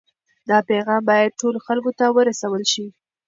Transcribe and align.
دا 0.49 0.57
پیغام 0.69 1.01
باید 1.09 1.37
ټولو 1.41 1.59
خلکو 1.67 1.91
ته 1.99 2.05
ورسول 2.17 2.63
شي. 2.71 2.85